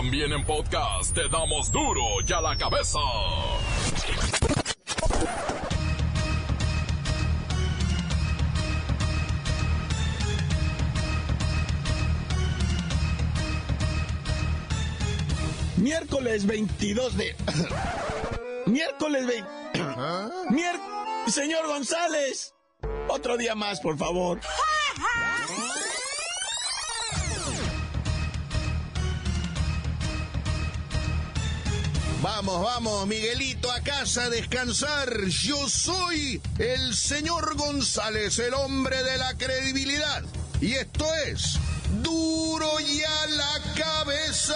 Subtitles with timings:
[0.00, 2.98] También en podcast te damos duro y a la cabeza.
[15.76, 17.36] Miércoles 22 de...
[18.66, 19.48] Miércoles 20...
[20.50, 20.76] Mier...
[21.26, 22.54] Señor González.
[23.08, 24.40] Otro día más, por favor.
[32.22, 35.24] Vamos, vamos, Miguelito, a casa a descansar.
[35.26, 40.22] Yo soy el señor González, el hombre de la credibilidad.
[40.60, 41.58] Y esto es
[42.02, 44.54] duro y a la cabeza.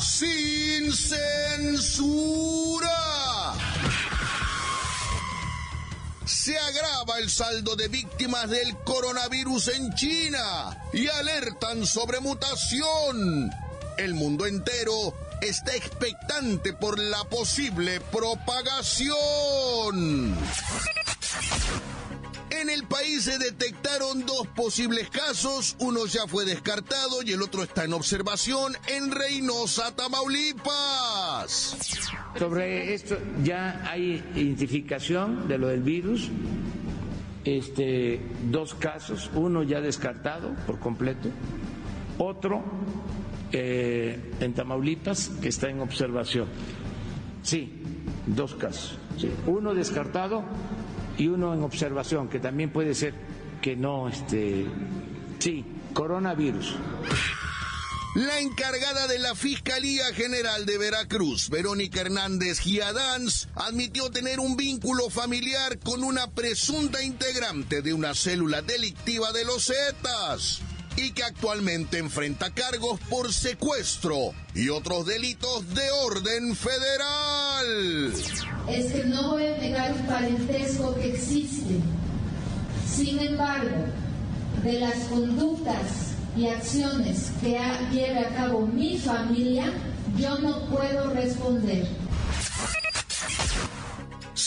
[0.00, 1.20] Sin censura.
[6.24, 13.69] Se agrava el saldo de víctimas del coronavirus en China y alertan sobre mutación.
[14.00, 15.12] El mundo entero
[15.42, 19.14] está expectante por la posible propagación.
[22.48, 27.62] En el país se detectaron dos posibles casos, uno ya fue descartado y el otro
[27.62, 31.76] está en observación en Reynosa, Tamaulipas.
[32.38, 36.30] Sobre esto ya hay identificación de lo del virus,
[37.44, 38.18] este,
[38.50, 41.28] dos casos, uno ya descartado por completo,
[42.16, 42.64] otro
[43.52, 46.46] eh, en Tamaulipas que está en observación.
[47.42, 47.82] Sí,
[48.26, 48.98] dos casos.
[49.46, 50.44] Uno descartado
[51.18, 53.14] y uno en observación, que también puede ser
[53.60, 54.66] que no, este,
[55.38, 56.76] sí, coronavirus.
[58.14, 65.10] La encargada de la Fiscalía General de Veracruz, Verónica Hernández Giadanz, admitió tener un vínculo
[65.10, 70.62] familiar con una presunta integrante de una célula delictiva de los Zetas
[71.02, 78.12] y que actualmente enfrenta cargos por secuestro y otros delitos de orden federal.
[78.68, 81.80] Es que no voy a negar un parentesco que existe.
[82.86, 83.86] Sin embargo,
[84.62, 87.58] de las conductas y acciones que
[87.90, 89.72] lleve a cabo mi familia,
[90.18, 91.86] yo no puedo responder.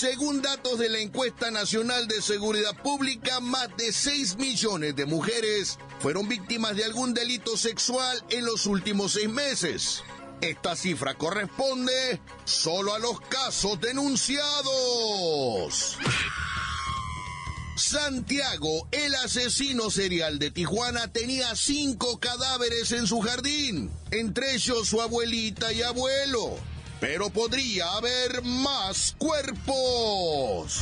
[0.03, 5.79] Según datos de la encuesta nacional de seguridad pública, más de 6 millones de mujeres
[6.01, 10.03] fueron víctimas de algún delito sexual en los últimos seis meses.
[10.41, 15.97] Esta cifra corresponde solo a los casos denunciados.
[17.77, 25.01] Santiago, el asesino serial de Tijuana, tenía cinco cadáveres en su jardín, entre ellos su
[25.01, 26.72] abuelita y abuelo
[27.03, 30.79] pero podría haber más cuerpos.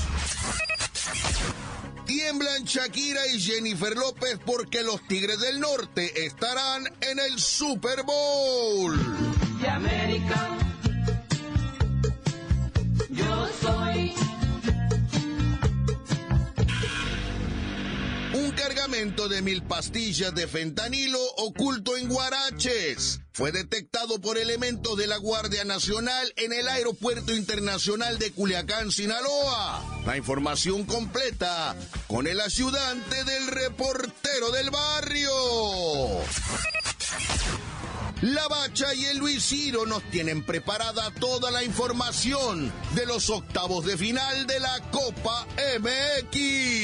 [2.06, 9.00] Tiemblan Shakira y Jennifer López porque los Tigres del Norte estarán en el Super Bowl.
[18.52, 25.08] Un cargamento de mil pastillas de fentanilo oculto en Guaraches fue detectado por elementos de
[25.08, 30.02] la Guardia Nacional en el Aeropuerto Internacional de Culiacán, Sinaloa.
[30.06, 35.32] La información completa con el ayudante del reportero del barrio.
[38.22, 43.86] La Bacha y el Luis Ciro nos tienen preparada toda la información de los octavos
[43.86, 45.48] de final de la Copa
[45.80, 46.81] MX.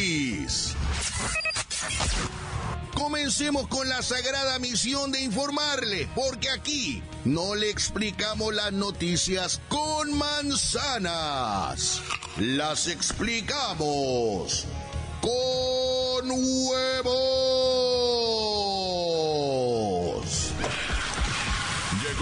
[2.94, 10.18] Comencemos con la sagrada misión de informarle, porque aquí no le explicamos las noticias con
[10.18, 12.02] manzanas,
[12.38, 14.66] las explicamos
[15.22, 17.47] con huevos.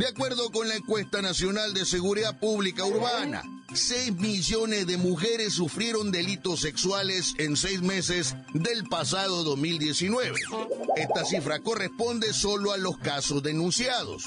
[0.00, 3.42] De acuerdo con la encuesta nacional de seguridad pública urbana,
[3.74, 10.40] 6 millones de mujeres sufrieron delitos sexuales en seis meses del pasado 2019.
[10.96, 14.24] Esta cifra corresponde solo a los casos denunciados.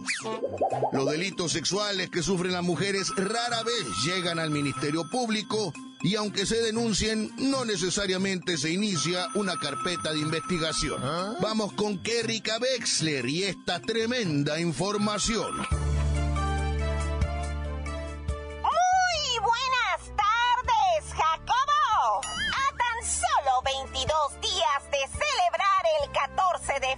[0.94, 6.45] Los delitos sexuales que sufren las mujeres rara vez llegan al Ministerio Público y aunque
[6.45, 11.01] se denuncien, no necesariamente se inicia una carpeta de investigación.
[11.41, 15.51] Vamos con Kerrika Wexler y esta tremenda información.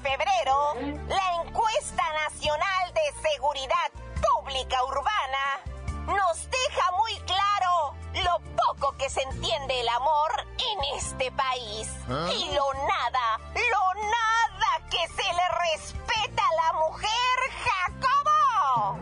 [0.10, 0.74] Febrero,
[1.08, 3.92] la encuesta nacional de seguridad
[4.22, 5.62] pública urbana
[6.08, 11.88] nos deja muy claro lo poco que se entiende el amor en este país.
[12.08, 17.36] Y lo nada, lo nada que se le respeta a la mujer,
[17.66, 18.98] Jacobo.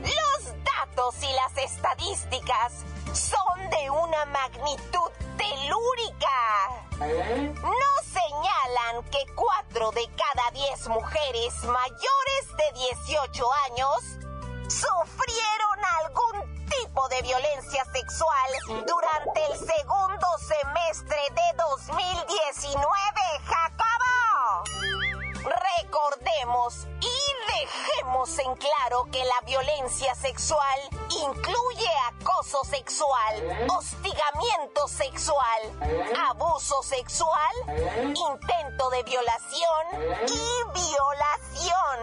[0.00, 2.72] Los datos y las estadísticas
[3.12, 6.85] son de una magnitud telúrica.
[6.98, 14.02] Nos señalan que 4 de cada 10 mujeres mayores de 18 años
[14.68, 18.50] sufrieron algún tipo de violencia sexual
[18.86, 22.80] durante el segundo semestre de 2019,
[23.44, 25.05] Jacobo.
[25.46, 27.16] Recordemos y
[27.60, 35.60] dejemos en claro que la violencia sexual incluye acoso sexual, hostigamiento sexual,
[36.30, 37.54] abuso sexual,
[38.08, 39.86] intento de violación
[40.26, 42.00] y violación.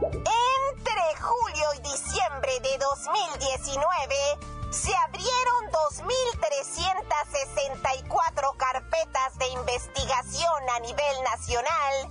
[0.00, 4.38] Entre julio y diciembre de 2019
[4.74, 12.10] se abrieron 2.364 carpetas de investigación a nivel nacional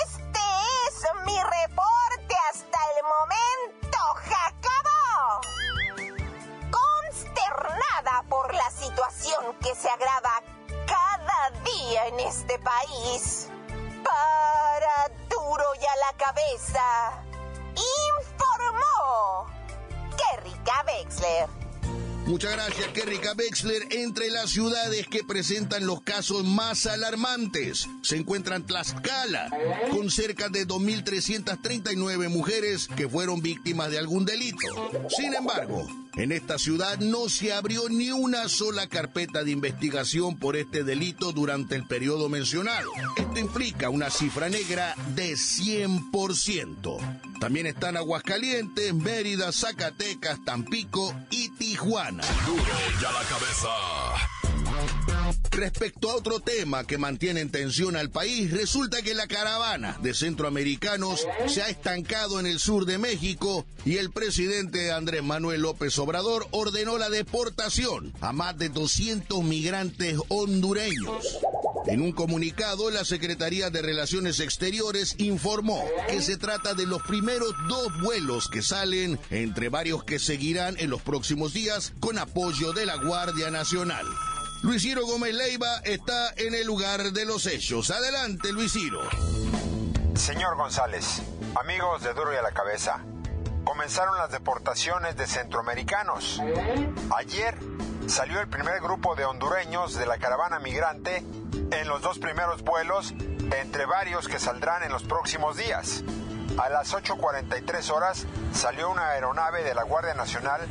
[0.04, 0.46] Este
[0.88, 0.96] es
[1.26, 5.42] mi reporte hasta el momento, Jacobo.
[6.72, 10.42] Consternada por la situación que se agrava
[10.86, 13.50] cada día en este país.
[14.04, 17.24] Para duro y a la cabeza,
[17.78, 19.48] informó
[20.18, 21.68] Kerrika Wexler.
[22.28, 23.84] Muchas gracias, Kerrika Wexler.
[23.92, 29.50] Entre las ciudades que presentan los casos más alarmantes se encuentran Tlaxcala,
[29.92, 34.68] con cerca de 2.339 mujeres que fueron víctimas de algún delito.
[35.10, 40.56] Sin embargo, en esta ciudad no se abrió ni una sola carpeta de investigación por
[40.56, 42.92] este delito durante el periodo mencionado.
[43.16, 47.40] Esto implica una cifra negra de 100%.
[47.40, 52.24] También están Aguascalientes, Mérida, Zacatecas, Tampico y Tijuana.
[52.48, 52.64] Duro
[53.02, 54.37] ya la cabeza.
[55.52, 60.14] Respecto a otro tema que mantiene en tensión al país, resulta que la caravana de
[60.14, 65.98] centroamericanos se ha estancado en el sur de México y el presidente Andrés Manuel López
[66.00, 71.40] Obrador ordenó la deportación a más de 200 migrantes hondureños.
[71.88, 77.54] En un comunicado, la Secretaría de Relaciones Exteriores informó que se trata de los primeros
[77.70, 82.86] dos vuelos que salen, entre varios que seguirán en los próximos días, con apoyo de
[82.86, 84.06] la Guardia Nacional.
[84.64, 87.92] Luis Ciro Gómez Leiva está en el lugar de los hechos.
[87.92, 89.02] Adelante, Luis Ciro.
[90.16, 91.22] Señor González,
[91.62, 93.04] amigos de Duro y a la Cabeza,
[93.64, 96.42] comenzaron las deportaciones de centroamericanos.
[97.16, 97.56] Ayer
[98.08, 101.24] salió el primer grupo de hondureños de la caravana migrante
[101.72, 103.14] en los dos primeros vuelos,
[103.56, 106.04] entre varios que saldrán en los próximos días.
[106.58, 110.62] A las 8.43 horas salió una aeronave de la Guardia Nacional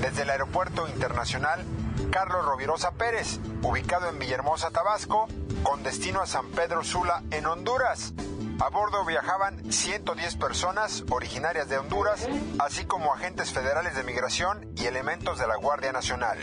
[0.00, 1.62] desde el Aeropuerto Internacional
[2.10, 5.28] Carlos Rovirosa Pérez, ubicado en Villahermosa, Tabasco,
[5.62, 8.14] con destino a San Pedro Sula, en Honduras.
[8.60, 14.86] A bordo viajaban 110 personas originarias de Honduras, así como agentes federales de migración y
[14.86, 16.38] elementos de la Guardia Nacional.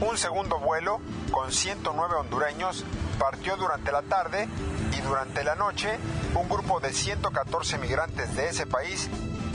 [0.00, 2.84] Un segundo vuelo con 109 hondureños
[3.18, 4.48] partió durante la tarde
[4.96, 5.98] y durante la noche
[6.34, 9.10] un grupo de 114 migrantes de ese país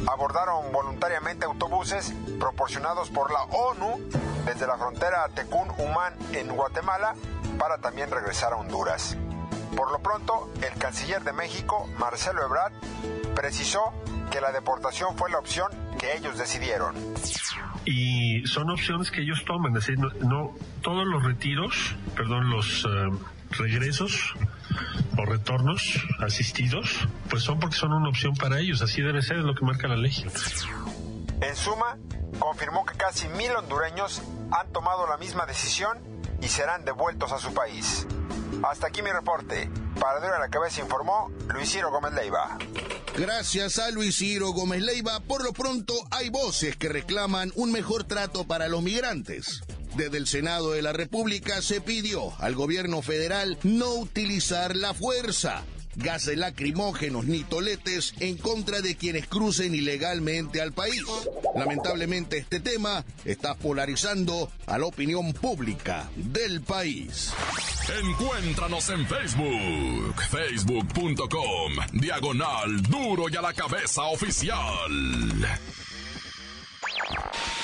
[0.07, 3.99] abordaron voluntariamente autobuses proporcionados por la ONU
[4.45, 7.15] desde la frontera Tecún-Humán en Guatemala
[7.57, 9.17] para también regresar a Honduras.
[9.75, 12.73] Por lo pronto, el canciller de México, Marcelo Ebrard,
[13.35, 13.93] precisó
[14.31, 15.67] que la deportación fue la opción
[15.97, 16.95] que ellos decidieron.
[17.85, 23.09] Y son opciones que ellos toman, es decir, no, todos los retiros, perdón, los eh,
[23.51, 24.33] regresos
[25.17, 29.43] o retornos asistidos, pues son porque son una opción para ellos, así debe ser, es
[29.43, 30.25] lo que marca la ley.
[31.41, 31.97] En suma,
[32.39, 34.21] confirmó que casi mil hondureños
[34.51, 35.97] han tomado la misma decisión
[36.41, 38.07] y serán devueltos a su país.
[38.63, 39.69] Hasta aquí mi reporte.
[39.99, 42.57] Para Dura la Cabeza informó Luis Ciro Gómez Leiva.
[43.17, 48.05] Gracias a Luis Ciro Gómez Leiva, por lo pronto hay voces que reclaman un mejor
[48.05, 49.61] trato para los migrantes.
[49.95, 55.63] Desde el Senado de la República se pidió al gobierno federal no utilizar la fuerza
[55.95, 61.03] gases lacrimógenos ni toletes en contra de quienes crucen ilegalmente al país.
[61.55, 67.31] Lamentablemente este tema está polarizando a la opinión pública del país.
[67.89, 75.59] Encuéntranos en Facebook, facebook.com, diagonal duro y a la cabeza oficial.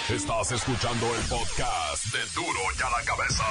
[0.09, 3.45] Estás escuchando el podcast de duro y a la cabeza.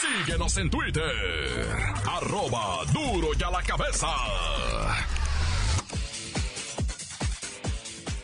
[0.00, 1.76] Síguenos en Twitter.
[2.06, 4.08] Arroba duro y a la cabeza.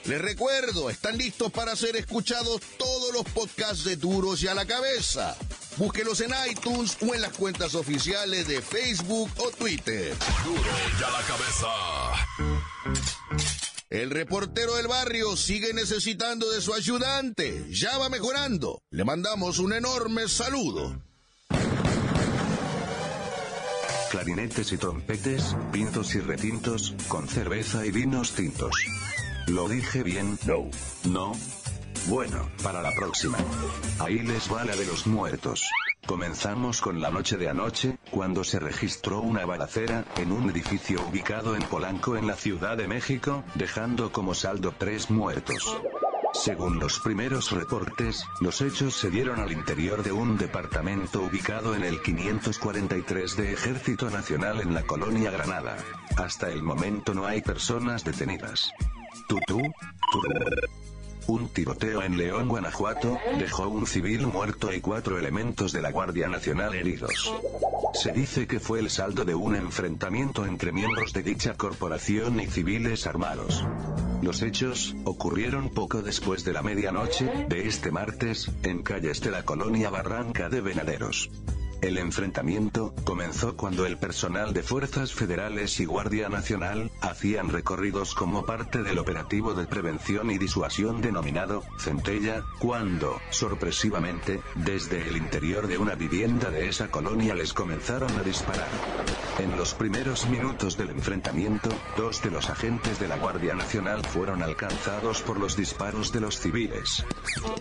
[0.07, 4.67] Les recuerdo, están listos para ser escuchados todos los podcasts de Duros y a la
[4.67, 5.37] cabeza.
[5.81, 10.15] Búsquelos en iTunes o en las cuentas oficiales de Facebook o Twitter.
[10.45, 11.69] Duro y a la cabeza.
[13.89, 17.65] El reportero del barrio sigue necesitando de su ayudante.
[17.71, 18.83] Ya va mejorando.
[18.91, 21.03] Le mandamos un enorme saludo.
[24.11, 28.75] clarinetes y trompetes, pintos y retintos, con cerveza y vinos tintos.
[29.47, 30.39] ¿Lo dije bien?
[30.45, 30.69] No.
[31.05, 31.33] ¿No?
[32.07, 33.39] Bueno, para la próxima.
[33.99, 35.69] Ahí les va la de los muertos.
[36.07, 41.55] Comenzamos con la noche de anoche, cuando se registró una balacera en un edificio ubicado
[41.55, 45.77] en Polanco en la Ciudad de México, dejando como saldo tres muertos.
[46.33, 51.85] Según los primeros reportes, los hechos se dieron al interior de un departamento ubicado en
[51.85, 55.77] el 543 de Ejército Nacional en la colonia Granada.
[56.17, 58.73] Hasta el momento no hay personas detenidas.
[59.29, 59.61] Tutú,
[61.27, 66.29] Un tiroteo en León, Guanajuato, dejó un civil muerto y cuatro elementos de la Guardia
[66.29, 67.33] Nacional heridos.
[67.95, 72.47] Se dice que fue el saldo de un enfrentamiento entre miembros de dicha corporación y
[72.47, 73.65] civiles armados.
[74.23, 79.45] Los hechos ocurrieron poco después de la medianoche de este martes, en calles de la
[79.45, 81.31] colonia Barranca de Venaderos.
[81.83, 88.45] El enfrentamiento comenzó cuando el personal de fuerzas federales y Guardia Nacional hacían recorridos como
[88.45, 95.79] parte del operativo de prevención y disuasión denominado Centella, cuando, sorpresivamente, desde el interior de
[95.79, 98.69] una vivienda de esa colonia les comenzaron a disparar.
[99.41, 104.43] En los primeros minutos del enfrentamiento, dos de los agentes de la Guardia Nacional fueron
[104.43, 107.07] alcanzados por los disparos de los civiles.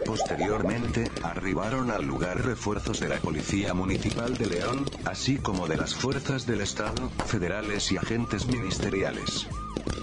[0.05, 5.95] Posteriormente, arribaron al lugar refuerzos de la Policía Municipal de León, así como de las
[5.95, 9.47] fuerzas del Estado, federales y agentes ministeriales.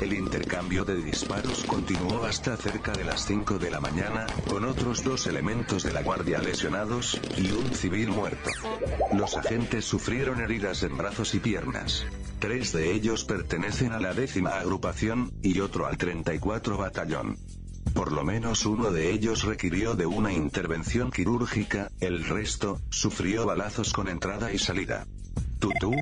[0.00, 5.02] El intercambio de disparos continuó hasta cerca de las 5 de la mañana, con otros
[5.02, 8.50] dos elementos de la guardia lesionados, y un civil muerto.
[9.14, 12.04] Los agentes sufrieron heridas en brazos y piernas.
[12.38, 17.38] Tres de ellos pertenecen a la décima agrupación, y otro al 34 batallón.
[17.94, 23.94] Por lo menos uno de ellos requirió de una intervención quirúrgica, el resto, sufrió balazos
[23.94, 25.06] con entrada y salida.
[25.58, 25.92] Tutú,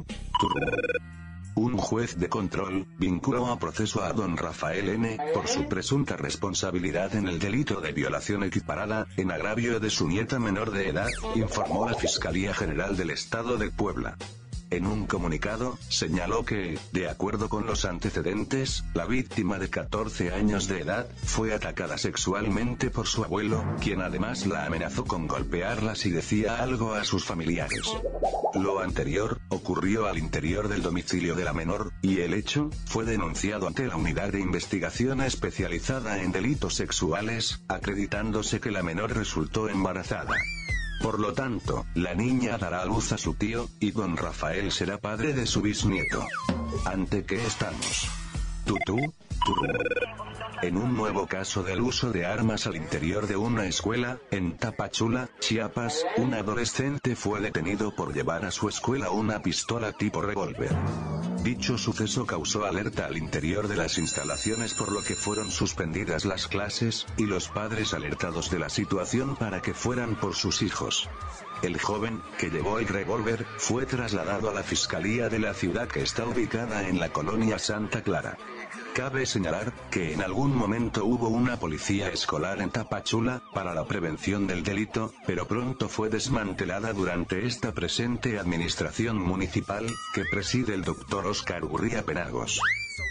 [1.56, 5.18] Un juez de control vinculó a proceso a don Rafael N.
[5.32, 10.40] por su presunta responsabilidad en el delito de violación equiparada, en agravio de su nieta
[10.40, 14.16] menor de edad, informó la Fiscalía General del Estado de Puebla.
[14.70, 20.66] En un comunicado, señaló que, de acuerdo con los antecedentes, la víctima de 14 años
[20.66, 26.10] de edad, fue atacada sexualmente por su abuelo, quien además la amenazó con golpearla si
[26.10, 27.86] decía algo a sus familiares.
[28.54, 33.66] Lo anterior, ocurrió al interior del domicilio de la menor, y el hecho, fue denunciado
[33.66, 40.36] ante la unidad de investigación especializada en delitos sexuales, acreditándose que la menor resultó embarazada.
[41.02, 44.98] Por lo tanto, la niña dará a luz a su tío, y don Rafael será
[44.98, 46.24] padre de su bisnieto.
[46.84, 48.08] ¿Ante qué estamos?
[48.64, 48.98] ¿Tutú?
[50.64, 55.28] En un nuevo caso del uso de armas al interior de una escuela, en Tapachula,
[55.38, 60.74] Chiapas, un adolescente fue detenido por llevar a su escuela una pistola tipo revólver.
[61.42, 66.48] Dicho suceso causó alerta al interior de las instalaciones por lo que fueron suspendidas las
[66.48, 71.10] clases, y los padres alertados de la situación para que fueran por sus hijos.
[71.60, 76.00] El joven, que llevó el revólver, fue trasladado a la Fiscalía de la ciudad que
[76.00, 78.38] está ubicada en la colonia Santa Clara.
[78.94, 84.46] Cabe señalar, que en algún momento hubo una policía escolar en Tapachula, para la prevención
[84.46, 91.26] del delito, pero pronto fue desmantelada durante esta presente administración municipal, que preside el doctor
[91.26, 92.60] Oscar Urría Penagos.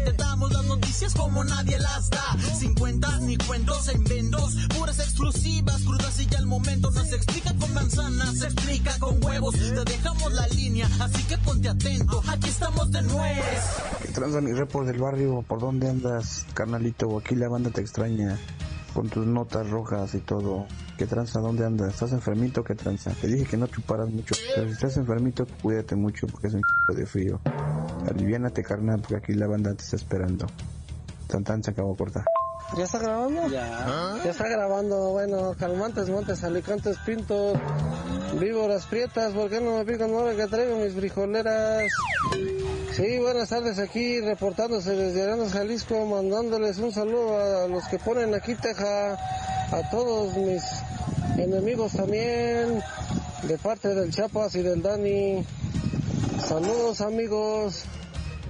[0.92, 2.36] noticias como nadie las da.
[2.54, 6.90] Sin cuentas ni cuentos en vendos, puras exclusivas, crudas y ya el momento.
[6.90, 9.54] No se explica con manzanas, se explica con huevos.
[9.54, 12.22] Te dejamos la línea, así que ponte atento.
[12.28, 14.12] Aquí estamos de nuez.
[14.12, 17.18] Transa mi report del barrio, ¿por dónde andas, carnalito?
[17.18, 18.38] Aquí la banda te extraña
[18.92, 20.66] con tus notas rojas y todo.
[20.98, 21.40] ¿Qué tranza?
[21.40, 21.94] ¿Dónde andas?
[21.94, 23.12] ¿Estás enfermito qué tranza?
[23.12, 26.60] Te dije que no chuparas mucho, pero si estás enfermito, cuídate mucho porque es un
[26.62, 27.40] chico de frío.
[28.10, 30.46] Aliviánate, carnal, porque aquí la banda te está esperando.
[31.32, 32.22] Tan tan se acabó corta.
[32.76, 33.48] ¿Ya está grabando?
[33.48, 34.20] Ya.
[34.22, 35.12] Ya está grabando.
[35.12, 37.56] Bueno, calmantes, montes, alicantes, pintos,
[38.38, 39.32] víboras prietas.
[39.32, 41.90] ¿Por qué no me pican ahora que traigo mis frijoleras?
[42.92, 48.34] Sí, buenas tardes aquí, reportándose desde Aranas, Jalisco, mandándoles un saludo a los que ponen
[48.34, 50.62] aquí Teja, a todos mis
[51.38, 52.82] enemigos también,
[53.44, 55.46] de parte del Chapas y del Dani.
[56.46, 57.86] Saludos amigos,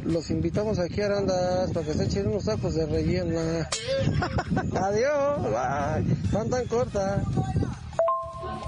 [0.05, 3.69] los invitamos aquí a Arandas para que se echen unos tacos de rellena.
[4.77, 6.17] Adiós, bye.
[6.31, 7.23] Tan tan corta.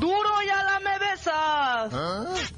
[0.01, 2.53] ¡Duro ya la me besas!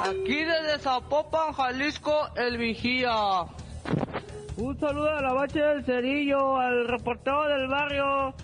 [0.00, 3.44] Aquí desde Zapopan, Jalisco, el vigía.
[4.56, 8.34] Un saludo a la bache del cerillo, al reportero del barrio.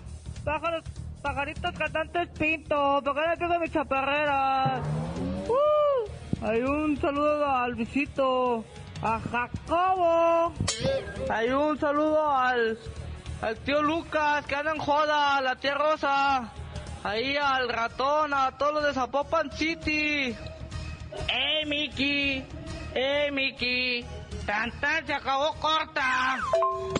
[0.43, 0.83] Pájaros,
[1.21, 4.81] pajaritos cantantes pinto, porque no tengo mis chaparreras.
[5.47, 6.09] Uh,
[6.41, 8.63] hay un saludo al visito,
[9.01, 10.53] a Jacobo.
[11.29, 12.77] Hay un saludo al,
[13.41, 16.51] al tío Lucas, que anda en joda, a la tía Rosa.
[17.03, 20.35] Ahí al ratón, a todos los de Zapopan City.
[21.29, 22.43] ¡Eh, Miki!
[22.95, 24.03] ¡Eh, Miki!
[24.45, 26.37] ¡Tan, tan, se acabó corta!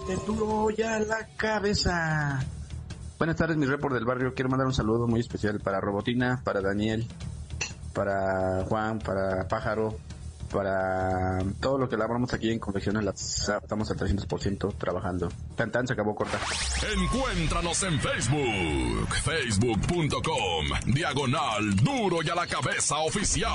[0.08, 2.40] Te duro ya la cabeza.
[3.18, 4.34] Buenas tardes, mi report del barrio.
[4.34, 7.08] Quiero mandar un saludo muy especial para Robotina, para Daniel,
[7.96, 9.98] para Juan, para Pájaro,
[10.52, 13.04] para todo lo que labramos aquí en Confecciones.
[13.16, 15.32] Estamos al 300% trabajando.
[15.56, 16.40] Tan se acabó corta.
[16.94, 23.52] Encuéntranos en Facebook, facebook.com, diagonal duro y a la cabeza oficial.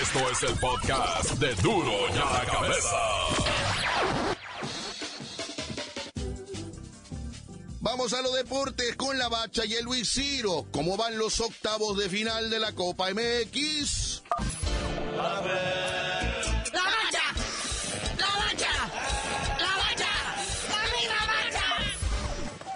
[0.00, 3.41] Esto es el podcast de duro y a la cabeza.
[7.82, 10.66] Vamos a los deportes con la Bacha y el Luis Ciro.
[10.70, 14.22] ¿Cómo van los octavos de final de la Copa MX?
[15.16, 15.91] ¡La bacha!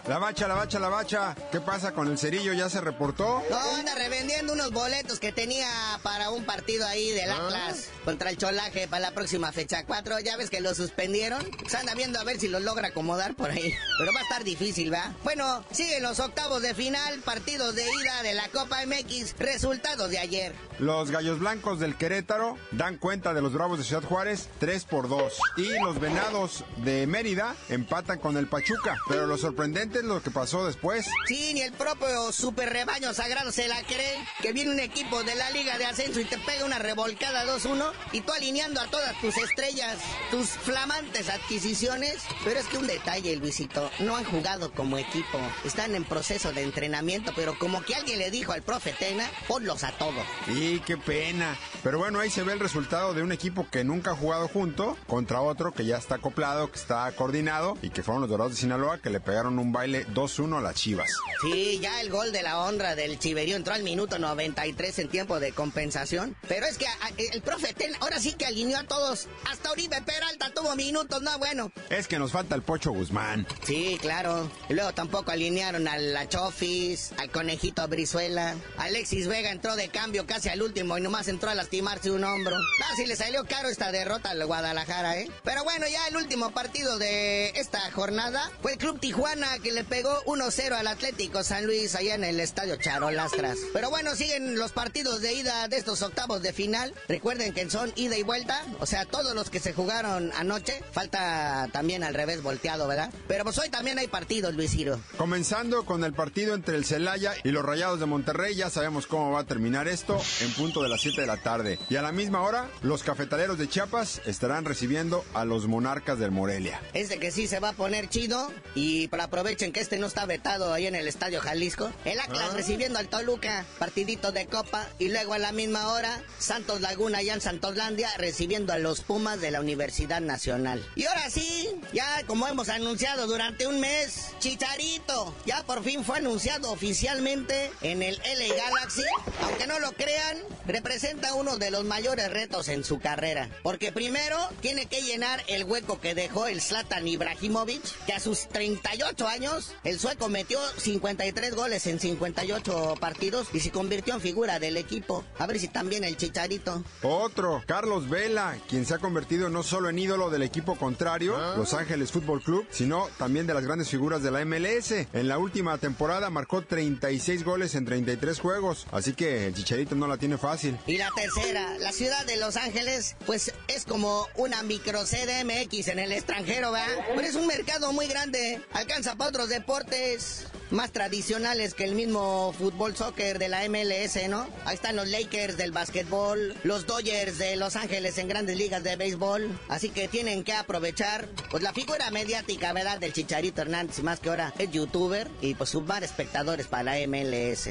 [0.08, 1.34] La bacha, la bacha, la bacha.
[1.50, 2.52] ¿Qué pasa con el cerillo?
[2.52, 3.42] ¿Ya se reportó?
[3.50, 5.68] No, anda revendiendo unos boletos que tenía
[6.04, 10.20] para un partido ahí del Atlas contra el Cholaje para la próxima fecha 4.
[10.20, 11.44] Ya ves que lo suspendieron.
[11.66, 13.74] Se anda viendo a ver si los logra acomodar por ahí.
[13.98, 15.12] Pero va a estar difícil, ¿va?
[15.24, 20.18] Bueno, siguen los octavos de final, partidos de ida de la Copa MX, resultados de
[20.18, 20.54] ayer.
[20.78, 25.08] Los Gallos Blancos del Querétaro dan cuenta de los Bravos de Ciudad Juárez 3 por
[25.08, 25.32] 2.
[25.56, 28.96] Y los Venados de Mérida empatan con el Pachuca.
[29.08, 31.06] Pero lo sorprendente lo que pasó después.
[31.26, 34.16] Sí, ni el propio super rebaño sagrado se la cree.
[34.42, 37.92] Que viene un equipo de la Liga de Ascenso y te pega una revolcada 2-1
[38.12, 39.98] y tú alineando a todas tus estrellas,
[40.30, 42.22] tus flamantes adquisiciones.
[42.44, 45.38] Pero es que un detalle, Luisito, no han jugado como equipo.
[45.64, 49.84] Están en proceso de entrenamiento, pero como que alguien le dijo al profe Tena, ponlos
[49.84, 50.24] a todos.
[50.48, 51.56] Y qué pena.
[51.82, 54.96] Pero bueno, ahí se ve el resultado de un equipo que nunca ha jugado junto
[55.06, 58.58] contra otro que ya está acoplado, que está coordinado y que fueron los Dorados de
[58.58, 61.08] Sinaloa que le pegaron un baile baile 2-1 a las Chivas.
[61.40, 65.38] Sí, ya el gol de la honra del Chiverío entró al minuto 93 en tiempo
[65.38, 66.36] de compensación.
[66.48, 66.86] Pero es que
[67.32, 69.28] el profe Ten ahora sí que alineó a todos.
[69.48, 71.70] Hasta Uribe Peralta tuvo minutos, no bueno.
[71.90, 73.46] Es que nos falta el Pocho Guzmán.
[73.64, 74.50] Sí, claro.
[74.68, 78.56] Y luego tampoco alinearon a la Chofis, al Conejito Brizuela.
[78.78, 82.56] Alexis Vega entró de cambio casi al último y nomás entró a lastimarse un hombro.
[82.56, 85.30] Ah, sí le salió caro esta derrota al Guadalajara, ¿eh?
[85.44, 89.84] Pero bueno, ya el último partido de esta jornada fue el Club Tijuana que le
[89.84, 93.58] pegó 1-0 al Atlético San Luis allá en el Estadio Charolastras.
[93.74, 96.94] Pero bueno, siguen los partidos de ida de estos octavos de final.
[97.08, 100.82] Recuerden que son ida y vuelta, o sea, todos los que se jugaron anoche.
[100.92, 103.12] Falta también al revés volteado, ¿verdad?
[103.28, 104.98] Pero pues hoy también hay partidos, Luis Ciro.
[105.18, 109.32] Comenzando con el partido entre el Celaya y los Rayados de Monterrey, ya sabemos cómo
[109.32, 111.78] va a terminar esto en punto de las 7 de la tarde.
[111.90, 116.30] Y a la misma hora, los cafetaleros de Chiapas estarán recibiendo a los monarcas del
[116.30, 116.80] Morelia.
[116.94, 119.28] Es de que sí se va a poner chido y para
[119.72, 121.90] que este no está vetado ahí en el Estadio Jalisco.
[122.04, 122.56] El Atlas ah.
[122.56, 127.34] recibiendo al Toluca, partidito de Copa y luego a la misma hora, Santos Laguna allá
[127.34, 130.84] en Santoslandia recibiendo a los Pumas de la Universidad Nacional.
[130.94, 136.18] Y ahora sí, ya como hemos anunciado durante un mes, Chicharito ya por fin fue
[136.18, 139.02] anunciado oficialmente en el LA Galaxy.
[139.42, 143.48] Aunque no lo crean, representa uno de los mayores retos en su carrera.
[143.62, 148.48] Porque primero tiene que llenar el hueco que dejó el Zlatan Ibrahimovic, que a sus
[148.48, 154.58] 38 años el sueco metió 53 goles en 58 partidos y se convirtió en figura
[154.58, 155.24] del equipo.
[155.38, 156.82] A ver si también el Chicharito.
[157.02, 161.54] Otro, Carlos Vela, quien se ha convertido no solo en ídolo del equipo contrario, ah.
[161.56, 164.92] Los Ángeles Fútbol Club, sino también de las grandes figuras de la MLS.
[165.12, 170.06] En la última temporada marcó 36 goles en 33 juegos, así que el Chicharito no
[170.06, 170.78] la tiene fácil.
[170.86, 175.98] Y la tercera, la ciudad de Los Ángeles, pues es como una micro CDMX en
[175.98, 177.04] el extranjero, ¿verdad?
[177.14, 182.52] Pero es un mercado muy grande, alcanza para otros deportes más tradicionales que el mismo
[182.58, 184.48] fútbol soccer de la MLS, ¿no?
[184.64, 188.96] Ahí están los Lakers del básquetbol, los Dodgers de Los Ángeles en grandes ligas de
[188.96, 192.98] béisbol, así que tienen que aprovechar pues la figura mediática, ¿verdad?
[192.98, 197.70] Del Chicharito Hernández, más que ahora es youtuber y pues sumar espectadores para la MLS.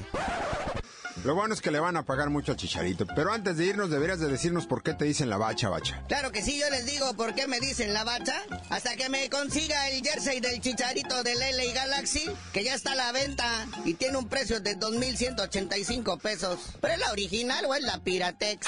[1.26, 3.08] Lo bueno es que le van a pagar mucho al Chicharito.
[3.16, 6.04] Pero antes de irnos deberías de decirnos por qué te dicen la bacha, bacha.
[6.08, 8.40] Claro que sí, yo les digo por qué me dicen la bacha.
[8.70, 12.96] Hasta que me consiga el jersey del Chicharito del LA Galaxy, que ya está a
[12.96, 16.60] la venta y tiene un precio de 2.185 pesos.
[16.80, 18.68] ¿Pero es la original o es la Piratex?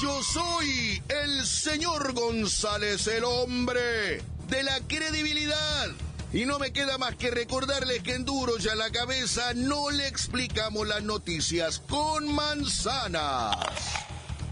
[0.00, 5.88] Yo soy el señor González, el hombre de la credibilidad.
[6.32, 9.90] Y no me queda más que recordarles que en Duro y a la cabeza no
[9.90, 13.56] le explicamos las noticias con manzanas.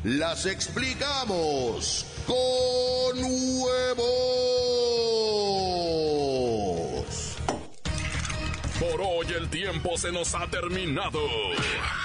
[0.05, 4.07] Las explicamos con huevos.
[8.79, 11.21] Por hoy el tiempo se nos ha terminado.